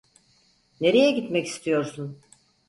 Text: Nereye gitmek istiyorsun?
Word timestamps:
Nereye 0.81 1.11
gitmek 1.11 1.47
istiyorsun? 1.47 2.17